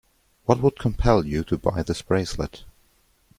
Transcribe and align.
What 0.45 0.59
would 0.61 0.79
compel 0.79 1.27
you 1.27 1.43
to 1.43 1.59
buy 1.59 1.83
this 1.83 2.01
bracelet? 2.01 2.63